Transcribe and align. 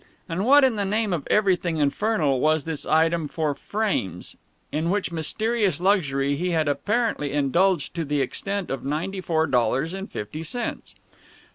And 0.27 0.45
what 0.47 0.63
in 0.63 0.77
the 0.77 0.83
name 0.83 1.13
of 1.13 1.27
everything 1.29 1.77
infernal 1.77 2.39
was 2.39 2.63
this 2.63 2.87
item 2.87 3.27
for 3.27 3.53
"Frames," 3.53 4.35
in 4.71 4.89
which 4.89 5.11
mysterious 5.11 5.79
luxury 5.79 6.35
he 6.35 6.49
had 6.49 6.67
apparently 6.67 7.31
indulged 7.31 7.93
to 7.93 8.03
the 8.03 8.19
extent 8.19 8.71
of 8.71 8.83
ninety 8.83 9.21
four 9.21 9.45
dollars 9.45 9.93
and 9.93 10.11
fifty 10.11 10.41
cents? 10.41 10.95